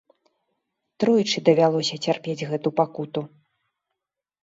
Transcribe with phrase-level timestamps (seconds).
[1.03, 3.21] Тройчы давялося цярпець гэту пакуту.